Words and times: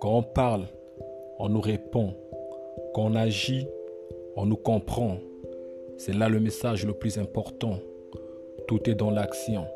Quand 0.00 0.16
on 0.16 0.22
parle, 0.22 0.64
on 1.38 1.50
nous 1.50 1.60
répond. 1.60 2.14
Quand 2.94 3.02
on 3.02 3.14
agit, 3.14 3.68
on 4.34 4.46
nous 4.46 4.56
comprend. 4.56 5.18
C'est 5.98 6.14
là 6.14 6.30
le 6.30 6.40
message 6.40 6.86
le 6.86 6.94
plus 6.94 7.18
important. 7.18 7.78
Tout 8.66 8.88
est 8.88 8.94
dans 8.94 9.10
l'action. 9.10 9.66